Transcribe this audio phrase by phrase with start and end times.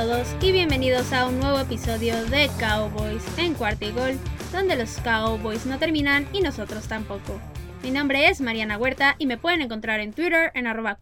[0.00, 4.18] todos y bienvenidos a un nuevo episodio de Cowboys en Cuarta y Gol,
[4.50, 7.38] donde los Cowboys no terminan y nosotros tampoco.
[7.82, 10.96] Mi nombre es Mariana Huerta y me pueden encontrar en Twitter en arroba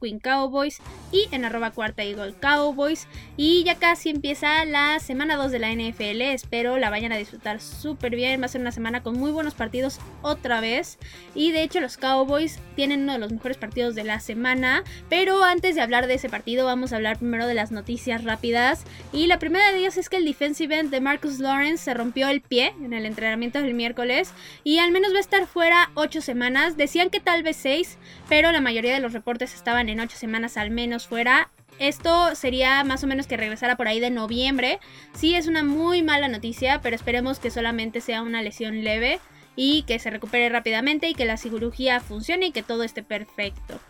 [1.12, 3.06] y en arroba Cuarta Eagle Cowboys.
[3.36, 6.20] Y ya casi empieza la semana 2 de la NFL.
[6.22, 8.40] Espero la vayan a disfrutar súper bien.
[8.40, 10.98] Va a ser una semana con muy buenos partidos otra vez.
[11.34, 14.84] Y de hecho los Cowboys tienen uno de los mejores partidos de la semana.
[15.08, 18.84] Pero antes de hablar de ese partido vamos a hablar primero de las noticias rápidas.
[19.12, 22.28] Y la primera de ellas es que el defensive end de Marcus Lawrence se rompió
[22.28, 24.32] el pie en el entrenamiento del miércoles.
[24.64, 28.52] Y al menos va a estar fuera 8 semanas Decían que tal vez 6, pero
[28.52, 31.50] la mayoría de los reportes estaban en 8 semanas al menos fuera.
[31.78, 34.80] Esto sería más o menos que regresara por ahí de noviembre.
[35.14, 39.20] Sí, es una muy mala noticia, pero esperemos que solamente sea una lesión leve
[39.54, 43.80] y que se recupere rápidamente y que la cirugía funcione y que todo esté perfecto.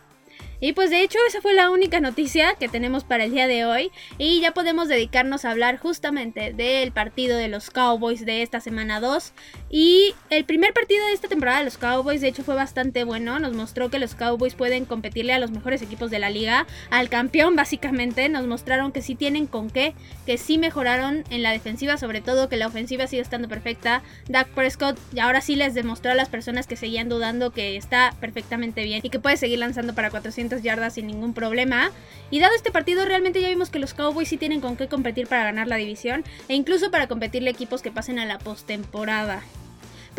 [0.61, 3.65] Y pues de hecho esa fue la única noticia que tenemos para el día de
[3.65, 3.91] hoy.
[4.17, 8.99] Y ya podemos dedicarnos a hablar justamente del partido de los Cowboys de esta semana
[8.99, 9.33] 2
[9.69, 13.39] y el primer partido de esta temporada de los Cowboys de hecho fue bastante bueno,
[13.39, 17.09] nos mostró que los Cowboys pueden competirle a los mejores equipos de la liga, al
[17.09, 19.93] campeón básicamente, nos mostraron que sí tienen con qué,
[20.25, 24.47] que sí mejoraron en la defensiva, sobre todo que la ofensiva sigue estando perfecta, Dak
[24.49, 29.01] Prescott ahora sí les demostró a las personas que seguían dudando que está perfectamente bien
[29.03, 31.91] y que puede seguir lanzando para 400 yardas sin ningún problema.
[32.31, 35.27] Y dado este partido, realmente ya vimos que los Cowboys sí tienen con qué competir
[35.27, 39.41] para ganar la división e incluso para competirle equipos que pasen a la postemporada.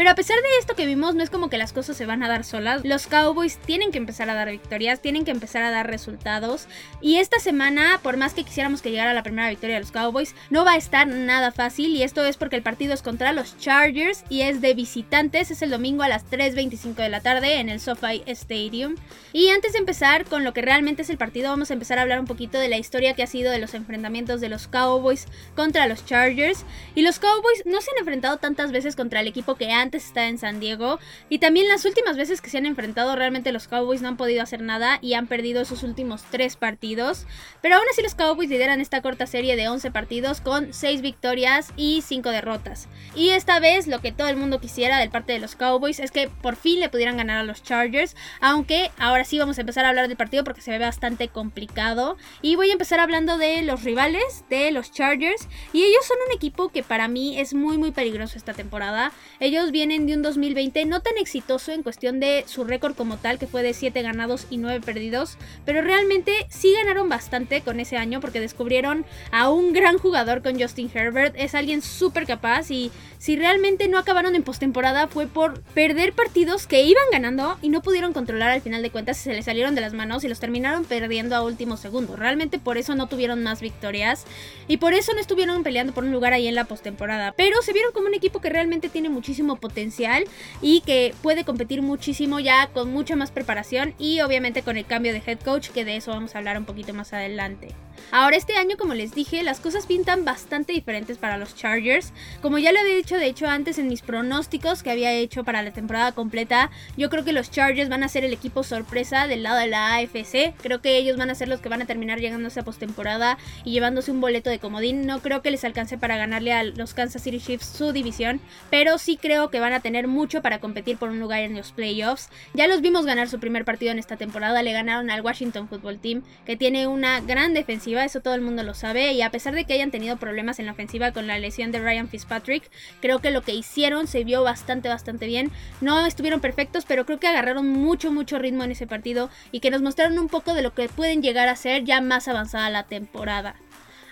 [0.00, 2.22] Pero a pesar de esto que vimos, no es como que las cosas se van
[2.22, 2.80] a dar solas.
[2.86, 6.68] Los Cowboys tienen que empezar a dar victorias, tienen que empezar a dar resultados.
[7.02, 10.34] Y esta semana, por más que quisiéramos que llegara la primera victoria de los Cowboys,
[10.48, 11.94] no va a estar nada fácil.
[11.94, 15.50] Y esto es porque el partido es contra los Chargers y es de visitantes.
[15.50, 18.96] Es el domingo a las 3.25 de la tarde en el SoFi Stadium.
[19.34, 22.02] Y antes de empezar con lo que realmente es el partido, vamos a empezar a
[22.02, 25.26] hablar un poquito de la historia que ha sido de los enfrentamientos de los Cowboys
[25.54, 26.64] contra los Chargers.
[26.94, 30.28] Y los Cowboys no se han enfrentado tantas veces contra el equipo que antes está
[30.28, 31.00] en San Diego.
[31.28, 34.40] Y también las últimas veces que se han enfrentado, realmente los Cowboys no han podido
[34.40, 37.26] hacer nada y han perdido esos últimos tres partidos.
[37.60, 41.72] Pero aún así los Cowboys lideran esta corta serie de 11 partidos con 6 victorias
[41.76, 42.86] y 5 derrotas.
[43.16, 46.12] Y esta vez lo que todo el mundo quisiera del parte de los Cowboys es
[46.12, 48.14] que por fin le pudieran ganar a los Chargers.
[48.40, 52.16] Aunque ahora sí vamos a empezar a hablar del partido porque se ve bastante complicado.
[52.42, 55.48] Y voy a empezar hablando de los rivales de los Chargers.
[55.72, 59.10] Y ellos son un equipo que para mí es muy muy peligroso esta temporada.
[59.40, 63.38] Ellos vienen de un 2020 no tan exitoso en cuestión de su récord como tal,
[63.38, 67.96] que fue de 7 ganados y 9 perdidos, pero realmente sí ganaron bastante con ese
[67.96, 72.90] año porque descubrieron a un gran jugador con Justin Herbert, es alguien súper capaz y
[73.18, 77.82] si realmente no acabaron en postemporada fue por perder partidos que iban ganando y no
[77.82, 80.84] pudieron controlar al final de cuentas se les salieron de las manos y los terminaron
[80.84, 82.16] perdiendo a último segundo.
[82.16, 84.24] Realmente por eso no tuvieron más victorias
[84.68, 87.72] y por eso no estuvieron peleando por un lugar ahí en la postemporada, pero se
[87.72, 90.24] vieron como un equipo que realmente tiene muchísimo potencial
[90.60, 95.12] y que puede competir muchísimo ya con mucha más preparación y obviamente con el cambio
[95.12, 97.74] de head coach que de eso vamos a hablar un poquito más adelante.
[98.10, 102.12] Ahora este año como les dije las cosas pintan bastante diferentes para los Chargers.
[102.42, 105.62] Como ya lo había dicho de hecho antes en mis pronósticos que había hecho para
[105.62, 109.42] la temporada completa, yo creo que los Chargers van a ser el equipo sorpresa del
[109.42, 110.54] lado de la AFC.
[110.62, 113.38] Creo que ellos van a ser los que van a terminar llegando a esa postemporada
[113.64, 115.06] y llevándose un boleto de comodín.
[115.06, 118.40] No creo que les alcance para ganarle a los Kansas City Chiefs su división,
[118.70, 121.72] pero sí creo que van a tener mucho para competir por un lugar en los
[121.72, 122.28] playoffs.
[122.54, 125.98] Ya los vimos ganar su primer partido en esta temporada, le ganaron al Washington Football
[125.98, 129.54] Team, que tiene una gran defensiva, eso todo el mundo lo sabe, y a pesar
[129.54, 132.70] de que hayan tenido problemas en la ofensiva con la lesión de Ryan Fitzpatrick,
[133.00, 135.50] creo que lo que hicieron se vio bastante, bastante bien.
[135.80, 139.70] No estuvieron perfectos, pero creo que agarraron mucho, mucho ritmo en ese partido y que
[139.70, 142.84] nos mostraron un poco de lo que pueden llegar a ser ya más avanzada la
[142.84, 143.56] temporada.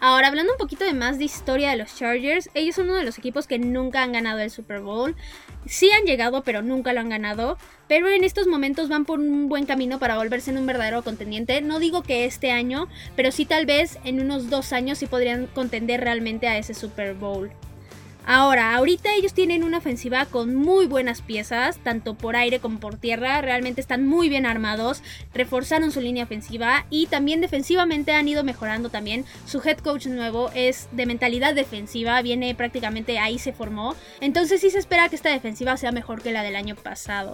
[0.01, 3.05] Ahora, hablando un poquito de más de historia de los Chargers, ellos son uno de
[3.05, 5.17] los equipos que nunca han ganado el Super Bowl.
[5.67, 7.59] Sí han llegado, pero nunca lo han ganado.
[7.89, 11.61] Pero en estos momentos van por un buen camino para volverse en un verdadero contendiente.
[11.63, 12.87] No digo que este año,
[13.17, 17.15] pero sí tal vez en unos dos años sí podrían contender realmente a ese Super
[17.15, 17.51] Bowl.
[18.31, 22.99] Ahora, ahorita ellos tienen una ofensiva con muy buenas piezas, tanto por aire como por
[22.99, 25.03] tierra, realmente están muy bien armados,
[25.33, 29.25] reforzaron su línea ofensiva y también defensivamente han ido mejorando también.
[29.47, 34.69] Su head coach nuevo es de mentalidad defensiva, viene prácticamente ahí se formó, entonces sí
[34.69, 37.33] se espera que esta defensiva sea mejor que la del año pasado.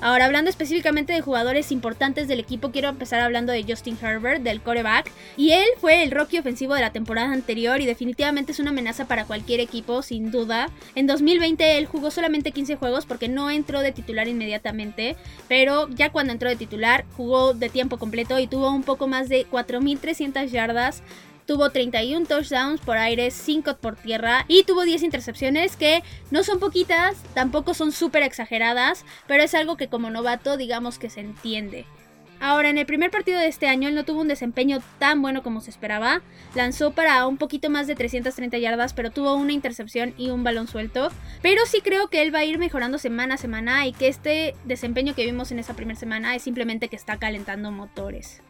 [0.00, 4.60] Ahora, hablando específicamente de jugadores importantes del equipo, quiero empezar hablando de Justin Herbert, del
[4.60, 5.10] coreback.
[5.36, 9.08] Y él fue el Rocky ofensivo de la temporada anterior y definitivamente es una amenaza
[9.08, 10.70] para cualquier equipo, sin duda.
[10.94, 15.16] En 2020 él jugó solamente 15 juegos porque no entró de titular inmediatamente,
[15.48, 19.28] pero ya cuando entró de titular jugó de tiempo completo y tuvo un poco más
[19.28, 21.02] de 4.300 yardas
[21.48, 26.60] tuvo 31 touchdowns por aire, 5 por tierra y tuvo 10 intercepciones que no son
[26.60, 31.86] poquitas, tampoco son súper exageradas, pero es algo que como novato digamos que se entiende.
[32.38, 35.42] Ahora, en el primer partido de este año él no tuvo un desempeño tan bueno
[35.42, 36.20] como se esperaba.
[36.54, 40.68] Lanzó para un poquito más de 330 yardas, pero tuvo una intercepción y un balón
[40.68, 41.10] suelto.
[41.42, 44.54] Pero sí creo que él va a ir mejorando semana a semana y que este
[44.66, 48.40] desempeño que vimos en esa primera semana es simplemente que está calentando motores.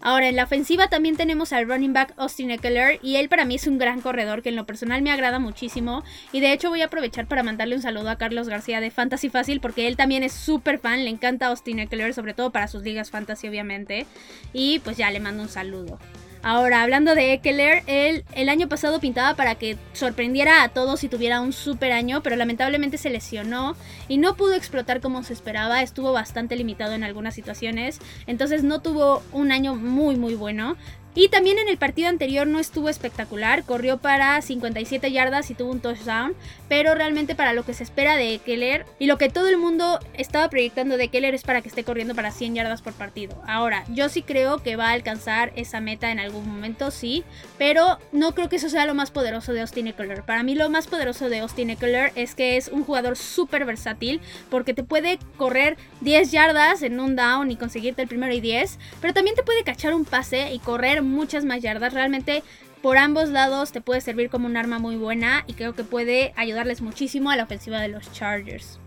[0.00, 3.56] Ahora, en la ofensiva también tenemos al running back Austin Eckler y él para mí
[3.56, 6.82] es un gran corredor que en lo personal me agrada muchísimo y de hecho voy
[6.82, 10.22] a aprovechar para mandarle un saludo a Carlos García de Fantasy Fácil porque él también
[10.22, 14.06] es súper fan, le encanta Austin Eckler, sobre todo para sus ligas fantasy obviamente
[14.52, 15.98] y pues ya le mando un saludo.
[16.42, 21.08] Ahora, hablando de Eckler, él el año pasado pintaba para que sorprendiera a todos y
[21.08, 23.76] tuviera un super año, pero lamentablemente se lesionó
[24.06, 28.80] y no pudo explotar como se esperaba, estuvo bastante limitado en algunas situaciones, entonces no
[28.80, 30.76] tuvo un año muy muy bueno,
[31.18, 35.72] y también en el partido anterior no estuvo espectacular, corrió para 57 yardas y tuvo
[35.72, 36.36] un touchdown,
[36.68, 39.98] pero realmente para lo que se espera de Keller y lo que todo el mundo
[40.14, 43.42] estaba proyectando de Keller es para que esté corriendo para 100 yardas por partido.
[43.48, 47.24] Ahora, yo sí creo que va a alcanzar esa meta en algún momento, sí,
[47.58, 50.22] pero no creo que eso sea lo más poderoso de Austin Eckler.
[50.22, 54.20] Para mí lo más poderoso de Austin Eckler es que es un jugador súper versátil
[54.50, 58.78] porque te puede correr 10 yardas en un down y conseguirte el primero y 10,
[59.00, 61.92] pero también te puede cachar un pase y correr muchas más yardas.
[61.92, 62.42] Realmente
[62.82, 66.32] por ambos lados te puede servir como un arma muy buena y creo que puede
[66.36, 68.78] ayudarles muchísimo a la ofensiva de los Chargers.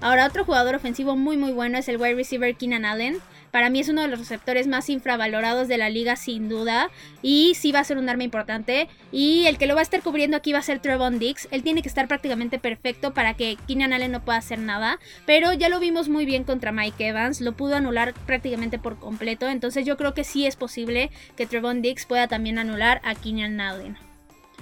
[0.00, 3.18] Ahora otro jugador ofensivo muy muy bueno es el wide receiver Keenan Allen.
[3.50, 6.90] Para mí es uno de los receptores más infravalorados de la liga sin duda.
[7.22, 8.88] Y sí va a ser un arma importante.
[9.12, 11.48] Y el que lo va a estar cubriendo aquí va a ser Trevon Dix.
[11.50, 14.98] Él tiene que estar prácticamente perfecto para que Keenan Allen no pueda hacer nada.
[15.26, 17.40] Pero ya lo vimos muy bien contra Mike Evans.
[17.40, 19.48] Lo pudo anular prácticamente por completo.
[19.48, 23.60] Entonces yo creo que sí es posible que Trevon Dix pueda también anular a Keenan
[23.60, 24.09] Allen.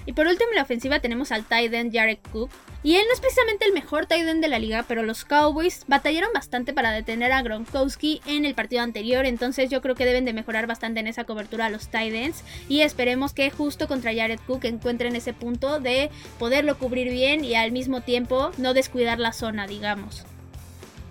[0.09, 2.49] Y por último en la ofensiva tenemos al tight Jared Cook.
[2.83, 6.31] Y él no es precisamente el mejor tight de la liga, pero los Cowboys batallaron
[6.33, 10.33] bastante para detener a Gronkowski en el partido anterior, entonces yo creo que deben de
[10.33, 12.35] mejorar bastante en esa cobertura a los tight
[12.71, 16.09] y esperemos que justo contra Jared Cook encuentren ese punto de
[16.39, 20.25] poderlo cubrir bien y al mismo tiempo no descuidar la zona, digamos.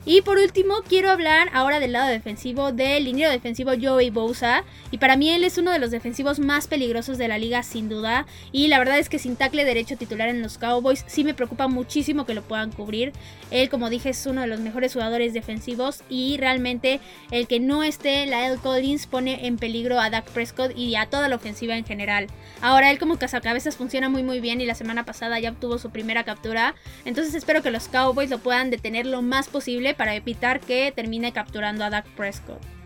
[0.09, 4.63] Y por último, quiero hablar ahora del lado defensivo del liniero defensivo Joey Bosa.
[4.89, 7.89] Y para mí él es uno de los defensivos más peligrosos de la liga, sin
[7.89, 8.25] duda.
[8.53, 11.67] Y la verdad es que sin tackle derecho titular en los Cowboys, sí me preocupa
[11.67, 13.11] muchísimo que lo puedan cubrir.
[13.51, 16.03] Él, como dije, es uno de los mejores jugadores defensivos.
[16.09, 17.01] Y realmente
[17.31, 18.59] el que no esté, la L.
[18.63, 22.27] Collins, pone en peligro a Dak Prescott y a toda la ofensiva en general.
[22.61, 25.89] Ahora él como cazacabezas funciona muy muy bien y la semana pasada ya obtuvo su
[25.89, 26.75] primera captura.
[27.03, 31.33] Entonces espero que los Cowboys lo puedan detener lo más posible para evitar que termine
[31.33, 32.76] capturando a Dak Prescott.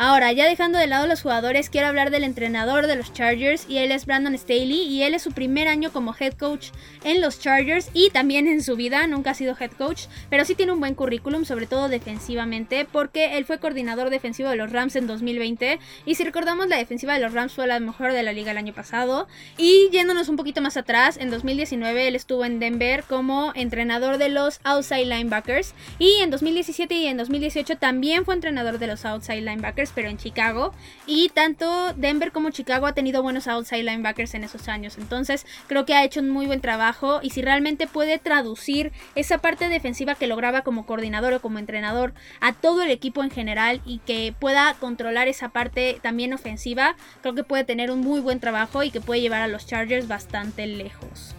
[0.00, 3.78] Ahora, ya dejando de lado los jugadores, quiero hablar del entrenador de los Chargers y
[3.78, 6.68] él es Brandon Staley y él es su primer año como head coach
[7.02, 10.54] en los Chargers y también en su vida, nunca ha sido head coach, pero sí
[10.54, 14.94] tiene un buen currículum, sobre todo defensivamente, porque él fue coordinador defensivo de los Rams
[14.94, 18.32] en 2020 y si recordamos la defensiva de los Rams fue la mejor de la
[18.32, 22.60] liga el año pasado y yéndonos un poquito más atrás, en 2019 él estuvo en
[22.60, 28.34] Denver como entrenador de los outside linebackers y en 2017 y en 2018 también fue
[28.34, 30.72] entrenador de los outside linebackers pero en Chicago.
[31.06, 34.98] Y tanto Denver como Chicago ha tenido buenos outside linebackers en esos años.
[34.98, 37.20] Entonces creo que ha hecho un muy buen trabajo.
[37.22, 42.14] Y si realmente puede traducir esa parte defensiva que lograba como coordinador o como entrenador
[42.40, 47.34] a todo el equipo en general y que pueda controlar esa parte también ofensiva, creo
[47.34, 50.66] que puede tener un muy buen trabajo y que puede llevar a los Chargers bastante
[50.66, 51.37] lejos.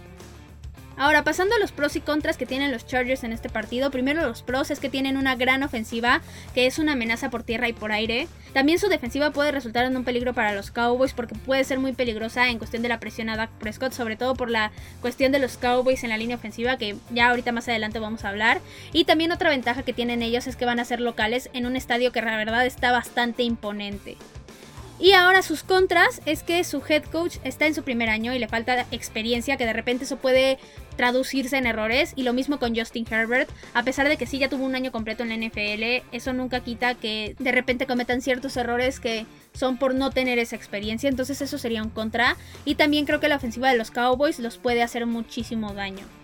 [1.00, 3.90] Ahora, pasando a los pros y contras que tienen los Chargers en este partido.
[3.90, 6.20] Primero, los pros es que tienen una gran ofensiva,
[6.54, 8.28] que es una amenaza por tierra y por aire.
[8.52, 11.94] También su defensiva puede resultar en un peligro para los Cowboys, porque puede ser muy
[11.94, 15.40] peligrosa en cuestión de la presión a Dak Prescott, sobre todo por la cuestión de
[15.40, 18.60] los Cowboys en la línea ofensiva, que ya ahorita más adelante vamos a hablar.
[18.92, 21.78] Y también otra ventaja que tienen ellos es que van a ser locales en un
[21.78, 24.18] estadio que la verdad está bastante imponente.
[25.02, 28.40] Y ahora sus contras es que su head coach está en su primer año y
[28.40, 30.60] le falta experiencia, que de repente eso puede
[30.98, 32.12] traducirse en errores.
[32.18, 34.92] Y lo mismo con Justin Herbert, a pesar de que sí ya tuvo un año
[34.92, 39.78] completo en la NFL, eso nunca quita que de repente cometan ciertos errores que son
[39.78, 41.08] por no tener esa experiencia.
[41.08, 42.36] Entonces eso sería un contra.
[42.66, 46.19] Y también creo que la ofensiva de los Cowboys los puede hacer muchísimo daño.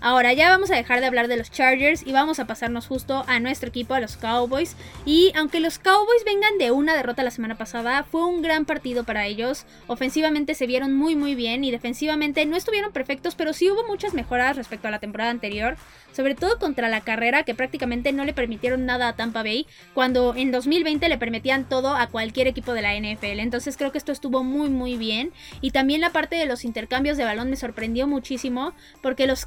[0.00, 3.24] Ahora ya vamos a dejar de hablar de los Chargers y vamos a pasarnos justo
[3.26, 4.76] a nuestro equipo, a los Cowboys.
[5.04, 9.02] Y aunque los Cowboys vengan de una derrota la semana pasada, fue un gran partido
[9.02, 9.64] para ellos.
[9.88, 14.14] Ofensivamente se vieron muy muy bien y defensivamente no estuvieron perfectos, pero sí hubo muchas
[14.14, 15.76] mejoras respecto a la temporada anterior.
[16.12, 20.34] Sobre todo contra la carrera que prácticamente no le permitieron nada a Tampa Bay, cuando
[20.34, 23.40] en 2020 le permitían todo a cualquier equipo de la NFL.
[23.40, 25.32] Entonces creo que esto estuvo muy muy bien.
[25.60, 29.46] Y también la parte de los intercambios de balón me sorprendió muchísimo, porque los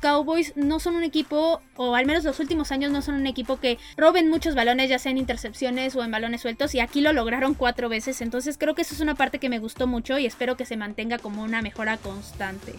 [0.55, 3.77] No son un equipo, o al menos los últimos años no son un equipo que
[3.97, 7.53] roben muchos balones, ya sea en intercepciones o en balones sueltos, y aquí lo lograron
[7.53, 10.57] cuatro veces, entonces creo que eso es una parte que me gustó mucho y espero
[10.57, 12.73] que se mantenga como una mejora constante.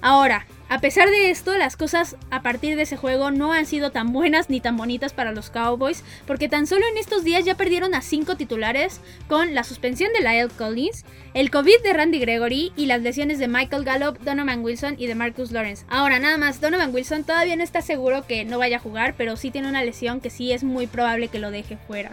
[0.00, 3.92] Ahora, a pesar de esto, las cosas a partir de ese juego no han sido
[3.92, 7.56] tan buenas ni tan bonitas para los Cowboys, porque tan solo en estos días ya
[7.56, 12.72] perdieron a cinco titulares con la suspensión de Lyle Collins, el COVID de Randy Gregory
[12.76, 15.84] y las lesiones de Michael Gallup, Donovan Wilson y de Marcus Lawrence.
[15.88, 19.36] Ahora, nada más, Donovan Wilson todavía no está seguro que no vaya a jugar, pero
[19.36, 22.10] sí tiene una lesión que sí es muy probable que lo deje fuera.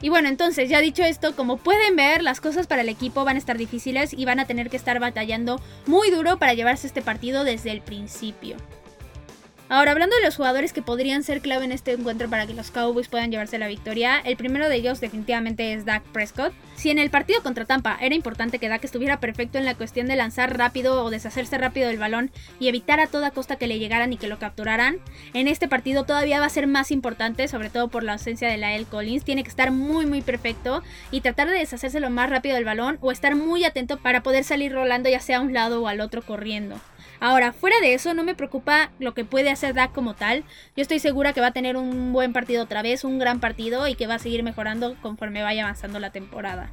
[0.00, 3.36] Y bueno, entonces, ya dicho esto, como pueden ver, las cosas para el equipo van
[3.36, 7.02] a estar difíciles y van a tener que estar batallando muy duro para llevarse este
[7.02, 8.56] partido desde el principio.
[9.70, 12.70] Ahora, hablando de los jugadores que podrían ser clave en este encuentro para que los
[12.70, 16.52] Cowboys puedan llevarse la victoria, el primero de ellos definitivamente es Dak Prescott.
[16.76, 20.06] Si en el partido contra Tampa era importante que Dak estuviera perfecto en la cuestión
[20.06, 22.30] de lanzar rápido o deshacerse rápido del balón
[22.60, 24.98] y evitar a toda costa que le llegaran y que lo capturaran,
[25.32, 28.58] en este partido todavía va a ser más importante, sobre todo por la ausencia de
[28.58, 29.24] Lael Collins.
[29.24, 32.98] Tiene que estar muy muy perfecto y tratar de deshacerse lo más rápido del balón
[33.00, 36.02] o estar muy atento para poder salir rolando ya sea a un lado o al
[36.02, 36.78] otro corriendo.
[37.20, 40.44] Ahora, fuera de eso, no me preocupa lo que puede hacer Dak como tal.
[40.76, 43.86] Yo estoy segura que va a tener un buen partido otra vez, un gran partido
[43.88, 46.70] y que va a seguir mejorando conforme vaya avanzando la temporada.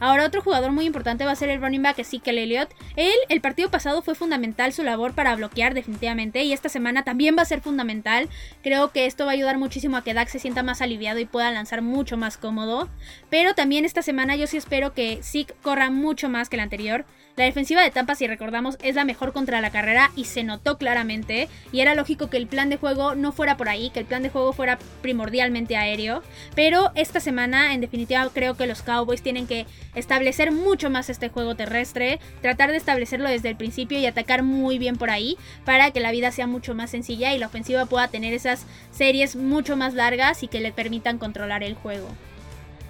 [0.00, 2.68] Ahora otro jugador muy importante va a ser el running back Ezekiel Elliott.
[2.96, 7.36] Él el partido pasado fue fundamental su labor para bloquear definitivamente y esta semana también
[7.38, 8.28] va a ser fundamental.
[8.62, 11.26] Creo que esto va a ayudar muchísimo a que Dak se sienta más aliviado y
[11.26, 12.88] pueda lanzar mucho más cómodo.
[13.30, 17.04] Pero también esta semana yo sí espero que Zeke corra mucho más que la anterior.
[17.36, 20.78] La defensiva de Tampa, si recordamos, es la mejor contra la carrera y se notó
[20.78, 21.48] claramente.
[21.72, 24.22] Y era lógico que el plan de juego no fuera por ahí, que el plan
[24.22, 26.22] de juego fuera primordialmente aéreo.
[26.54, 31.28] Pero esta semana, en definitiva, creo que los Cowboys tienen que establecer mucho más este
[31.28, 35.90] juego terrestre, tratar de establecerlo desde el principio y atacar muy bien por ahí para
[35.90, 39.76] que la vida sea mucho más sencilla y la ofensiva pueda tener esas series mucho
[39.76, 42.08] más largas y que le permitan controlar el juego.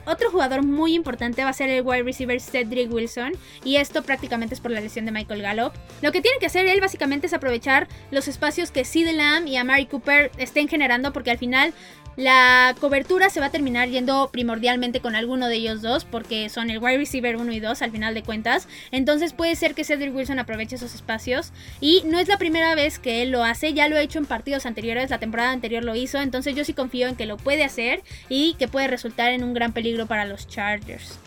[0.07, 3.33] Otro jugador muy importante va a ser el wide receiver Cedric Wilson
[3.65, 5.73] y esto prácticamente es por la lesión de Michael Gallup.
[6.03, 9.57] Lo que tiene que hacer él básicamente es aprovechar los espacios que Sid Lamb y
[9.57, 11.73] Amari Cooper estén generando porque al final
[12.17, 16.71] la cobertura se va a terminar yendo primordialmente con alguno de ellos dos, porque son
[16.71, 18.69] el wide receiver 1 y 2 al final de cuentas.
[18.91, 21.53] Entonces puede ser que Cedric Wilson aproveche esos espacios.
[21.81, 24.27] Y no es la primera vez que él lo hace, ya lo ha hecho en
[24.27, 26.21] partidos anteriores, la temporada anterior lo hizo.
[26.21, 29.55] Entonces yo sí confío en que lo puede hacer y que puede resultar en un
[29.55, 31.19] gran peligro para los Chargers.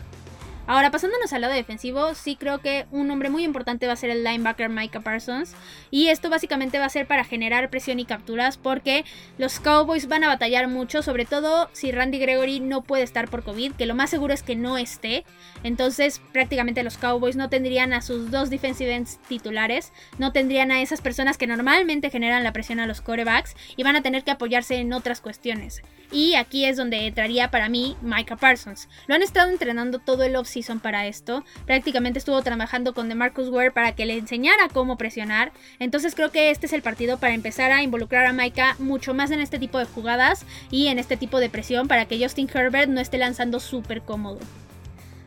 [0.68, 4.10] Ahora, pasándonos al lado defensivo, sí creo que un hombre muy importante va a ser
[4.10, 5.54] el linebacker Micah Parsons.
[5.90, 9.06] Y esto básicamente va a ser para generar presión y capturas porque
[9.38, 13.44] los Cowboys van a batallar mucho, sobre todo si Randy Gregory no puede estar por
[13.44, 15.24] COVID, que lo más seguro es que no esté.
[15.62, 21.00] Entonces prácticamente los Cowboys no tendrían a sus dos defensive titulares, no tendrían a esas
[21.00, 24.74] personas que normalmente generan la presión a los corebacks y van a tener que apoyarse
[24.74, 25.80] en otras cuestiones.
[26.10, 28.88] Y aquí es donde entraría para mí Micah Parsons.
[29.06, 31.44] Lo han estado entrenando todo el offseason para esto.
[31.66, 35.52] Prácticamente estuvo trabajando con DeMarcus Ware para que le enseñara cómo presionar.
[35.78, 39.30] Entonces creo que este es el partido para empezar a involucrar a Micah mucho más
[39.30, 42.88] en este tipo de jugadas y en este tipo de presión para que Justin Herbert
[42.88, 44.38] no esté lanzando súper cómodo.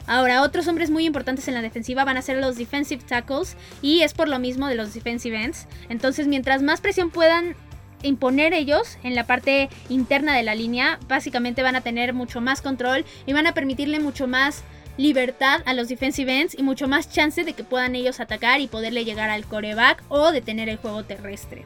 [0.08, 4.02] Ahora, otros hombres muy importantes en la defensiva van a ser los defensive tackles y
[4.02, 5.68] es por lo mismo de los defensive ends.
[5.90, 7.56] Entonces, mientras más presión puedan
[8.04, 12.62] imponer ellos en la parte interna de la línea, básicamente van a tener mucho más
[12.62, 14.64] control y van a permitirle mucho más
[14.98, 18.68] libertad a los defensive ends y mucho más chance de que puedan ellos atacar y
[18.68, 21.66] poderle llegar al coreback o detener el juego terrestre.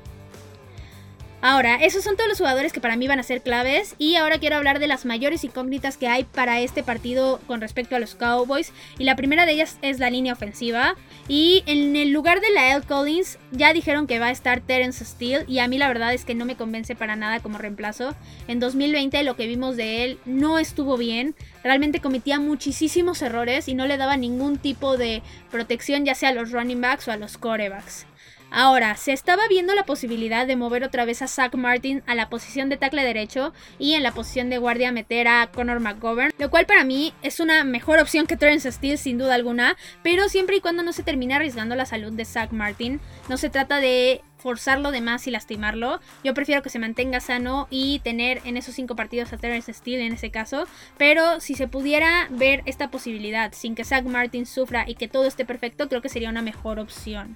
[1.47, 4.39] Ahora, esos son todos los jugadores que para mí van a ser claves y ahora
[4.39, 8.15] quiero hablar de las mayores incógnitas que hay para este partido con respecto a los
[8.15, 10.95] Cowboys y la primera de ellas es la línea ofensiva
[11.27, 12.83] y en el lugar de la L.
[12.87, 16.25] Collins ya dijeron que va a estar Terence Steele y a mí la verdad es
[16.25, 18.15] que no me convence para nada como reemplazo.
[18.47, 23.75] En 2020 lo que vimos de él no estuvo bien, realmente cometía muchísimos errores y
[23.75, 25.21] no le daba ningún tipo de
[25.51, 28.07] protección ya sea a los running backs o a los corebacks.
[28.51, 32.29] Ahora, se estaba viendo la posibilidad de mover otra vez a Zach Martin a la
[32.29, 36.49] posición de tackle derecho y en la posición de guardia meter a Conor McGovern, lo
[36.49, 40.57] cual para mí es una mejor opción que Terence Steele sin duda alguna, pero siempre
[40.57, 44.21] y cuando no se termine arriesgando la salud de Zach Martin, no se trata de
[44.37, 45.99] forzarlo de más y lastimarlo.
[46.23, 50.05] Yo prefiero que se mantenga sano y tener en esos cinco partidos a Terence Steele
[50.05, 50.67] en ese caso.
[50.99, 55.25] Pero si se pudiera ver esta posibilidad sin que Zach Martin sufra y que todo
[55.25, 57.35] esté perfecto, creo que sería una mejor opción.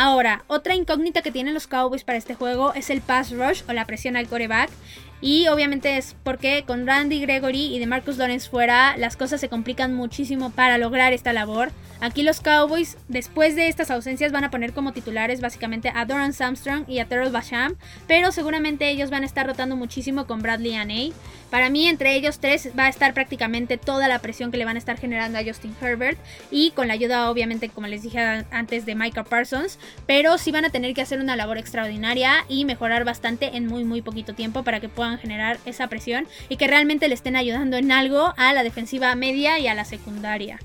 [0.00, 3.72] Ahora, otra incógnita que tienen los Cowboys para este juego es el pass rush o
[3.72, 4.70] la presión al coreback.
[5.20, 9.48] Y obviamente es porque con Randy Gregory y de Marcus Lawrence fuera, las cosas se
[9.48, 11.70] complican muchísimo para lograr esta labor.
[12.00, 16.32] Aquí los Cowboys, después de estas ausencias, van a poner como titulares básicamente a Doran
[16.38, 17.74] Armstrong y a Terrell Basham,
[18.06, 21.12] pero seguramente ellos van a estar rotando muchísimo con Bradley Aney.
[21.50, 24.76] Para mí, entre ellos tres va a estar prácticamente toda la presión que le van
[24.76, 26.18] a estar generando a Justin Herbert
[26.52, 30.66] y con la ayuda, obviamente, como les dije antes, de Micah Parsons, pero sí van
[30.66, 34.62] a tener que hacer una labor extraordinaria y mejorar bastante en muy, muy poquito tiempo
[34.62, 38.52] para que puedan generar esa presión y que realmente le estén ayudando en algo a
[38.52, 40.58] la defensiva media y a la secundaria.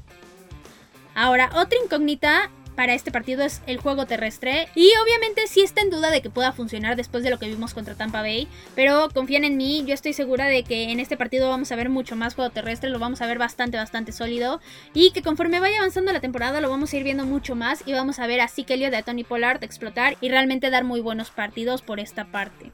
[1.16, 4.68] Ahora, otra incógnita para este partido es el juego terrestre.
[4.76, 7.74] Y obviamente sí está en duda de que pueda funcionar después de lo que vimos
[7.74, 8.48] contra Tampa Bay.
[8.76, 11.90] Pero confíen en mí, yo estoy segura de que en este partido vamos a ver
[11.90, 12.90] mucho más juego terrestre.
[12.90, 14.60] Lo vamos a ver bastante, bastante sólido.
[14.94, 17.84] Y que conforme vaya avanzando la temporada lo vamos a ir viendo mucho más.
[17.86, 21.32] Y vamos a ver a Sikelio de Tony Pollard explotar y realmente dar muy buenos
[21.32, 22.72] partidos por esta parte.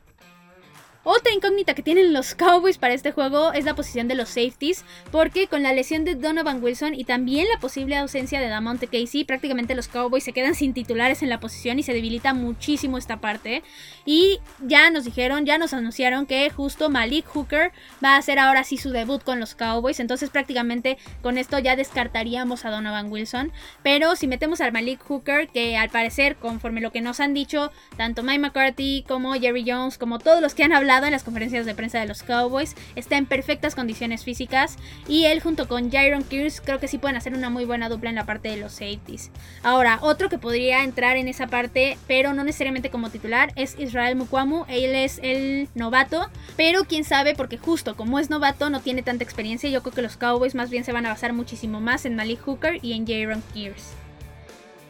[1.06, 4.84] Otra incógnita que tienen los Cowboys para este juego es la posición de los safeties,
[5.13, 9.24] porque con la lesión de Donovan Wilson y también la posible ausencia de Damonte Casey,
[9.24, 13.22] prácticamente los Cowboys se quedan sin titulares en la posición y se debilita muchísimo esta
[13.22, 13.63] parte.
[14.06, 17.72] Y ya nos dijeron, ya nos anunciaron que justo Malik Hooker
[18.03, 21.77] va a hacer ahora sí su debut con los Cowboys, entonces prácticamente con esto ya
[21.77, 23.53] descartaríamos a Donovan Wilson.
[23.84, 27.72] Pero si metemos al Malik Hooker, que al parecer, conforme lo que nos han dicho,
[27.96, 31.67] tanto Mike McCarthy como Jerry Jones, como todos los que han hablado, en las conferencias
[31.67, 34.75] de prensa de los Cowboys, está en perfectas condiciones físicas
[35.08, 38.10] y él junto con Jaron Kears creo que sí pueden hacer una muy buena dupla
[38.10, 39.29] en la parte de los safeties.
[39.62, 44.15] Ahora, otro que podría entrar en esa parte, pero no necesariamente como titular, es Israel
[44.15, 46.27] Mukwamu, él es el novato,
[46.58, 50.01] pero quién sabe porque justo como es novato no tiene tanta experiencia, yo creo que
[50.01, 53.05] los Cowboys más bien se van a basar muchísimo más en Malik Hooker y en
[53.05, 53.93] Jaron Kears.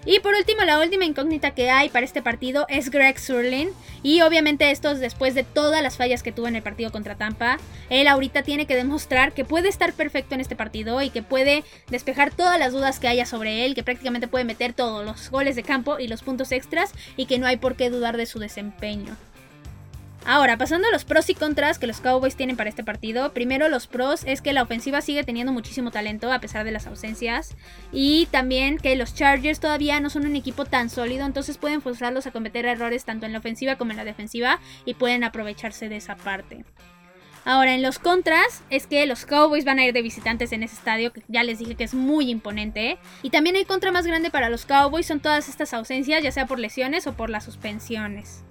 [0.05, 3.69] Y por último, la última incógnita que hay para este partido es Greg Surlin.
[4.01, 7.15] Y obviamente esto es después de todas las fallas que tuvo en el partido contra
[7.15, 7.57] Tampa.
[7.89, 11.63] Él ahorita tiene que demostrar que puede estar perfecto en este partido y que puede
[11.89, 15.55] despejar todas las dudas que haya sobre él, que prácticamente puede meter todos los goles
[15.55, 18.39] de campo y los puntos extras y que no hay por qué dudar de su
[18.39, 19.17] desempeño.
[20.25, 23.33] Ahora, pasando a los pros y contras que los Cowboys tienen para este partido.
[23.33, 26.87] Primero, los pros es que la ofensiva sigue teniendo muchísimo talento a pesar de las
[26.87, 27.55] ausencias.
[27.91, 32.27] Y también que los Chargers todavía no son un equipo tan sólido, entonces pueden forzarlos
[32.27, 35.97] a cometer errores tanto en la ofensiva como en la defensiva y pueden aprovecharse de
[35.97, 36.65] esa parte.
[37.45, 40.75] Ahora, en los contras, es que los Cowboys van a ir de visitantes en ese
[40.75, 42.99] estadio, que ya les dije que es muy imponente.
[43.23, 46.45] Y también el contra más grande para los Cowboys son todas estas ausencias, ya sea
[46.45, 48.43] por lesiones o por las suspensiones.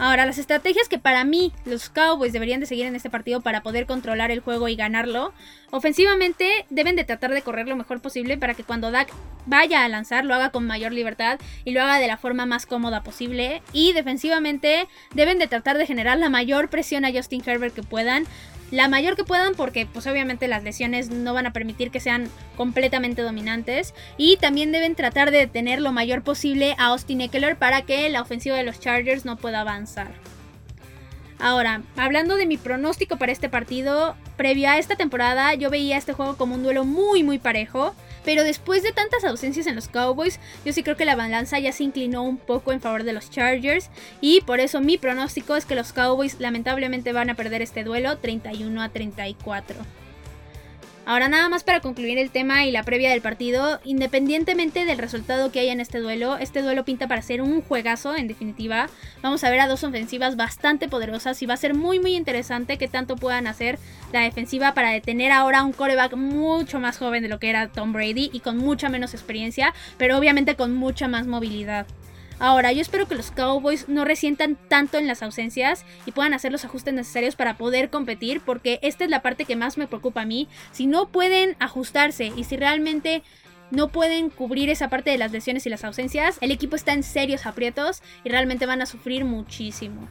[0.00, 3.62] Ahora, las estrategias que para mí los Cowboys deberían de seguir en este partido para
[3.62, 5.34] poder controlar el juego y ganarlo,
[5.70, 9.12] ofensivamente deben de tratar de correr lo mejor posible para que cuando Dak
[9.44, 12.64] vaya a lanzar lo haga con mayor libertad y lo haga de la forma más
[12.64, 13.60] cómoda posible.
[13.74, 18.24] Y defensivamente deben de tratar de generar la mayor presión a Justin Herbert que puedan
[18.70, 22.28] la mayor que puedan porque pues obviamente las lesiones no van a permitir que sean
[22.56, 27.82] completamente dominantes y también deben tratar de detener lo mayor posible a Austin Eckler para
[27.82, 30.12] que la ofensiva de los Chargers no pueda avanzar.
[31.38, 36.12] Ahora, hablando de mi pronóstico para este partido, previo a esta temporada yo veía este
[36.12, 40.40] juego como un duelo muy muy parejo, pero después de tantas ausencias en los Cowboys,
[40.64, 43.30] yo sí creo que la balanza ya se inclinó un poco en favor de los
[43.30, 47.84] Chargers y por eso mi pronóstico es que los Cowboys lamentablemente van a perder este
[47.84, 49.99] duelo 31 a 34.
[51.06, 55.50] Ahora nada más para concluir el tema y la previa del partido, independientemente del resultado
[55.50, 58.88] que haya en este duelo, este duelo pinta para ser un juegazo en definitiva.
[59.22, 62.78] Vamos a ver a dos ofensivas bastante poderosas y va a ser muy muy interesante
[62.78, 63.78] que tanto puedan hacer
[64.12, 67.92] la defensiva para detener ahora un coreback mucho más joven de lo que era Tom
[67.92, 71.86] Brady y con mucha menos experiencia, pero obviamente con mucha más movilidad.
[72.40, 76.50] Ahora, yo espero que los Cowboys no resientan tanto en las ausencias y puedan hacer
[76.50, 80.22] los ajustes necesarios para poder competir, porque esta es la parte que más me preocupa
[80.22, 80.48] a mí.
[80.72, 83.22] Si no pueden ajustarse y si realmente
[83.70, 87.02] no pueden cubrir esa parte de las lesiones y las ausencias, el equipo está en
[87.02, 90.08] serios aprietos y realmente van a sufrir muchísimo.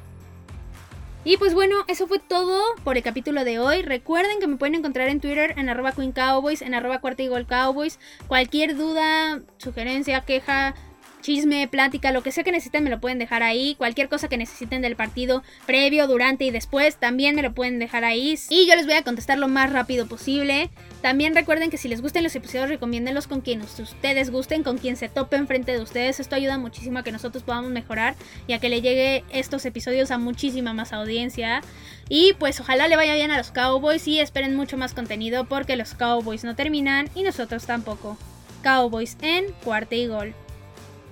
[1.26, 3.82] Y pues bueno, eso fue todo por el capítulo de hoy.
[3.82, 8.00] Recuerden que me pueden encontrar en Twitter en arroba Queen Cowboys, en arroba Cuarta Cowboys.
[8.28, 10.76] Cualquier duda, sugerencia, queja,
[11.22, 13.76] chisme, plática, lo que sea que necesiten me lo pueden dejar ahí.
[13.76, 18.04] Cualquier cosa que necesiten del partido previo, durante y después también me lo pueden dejar
[18.04, 18.38] ahí.
[18.50, 20.70] Y yo les voy a contestar lo más rápido posible.
[21.02, 24.98] También recuerden que si les gustan los episodios, recomiéndenlos con quien ustedes gusten, con quien
[24.98, 26.20] se tope enfrente de ustedes.
[26.20, 28.16] Esto ayuda muchísimo a que nosotros podamos mejorar
[28.48, 31.62] y a que le llegue estos episodios a muchísima más audiencia.
[32.10, 35.76] Y pues ojalá le vaya bien a los Cowboys y esperen mucho más contenido porque
[35.76, 38.18] los Cowboys no terminan y nosotros tampoco.
[38.64, 40.34] Cowboys en cuarta y gol.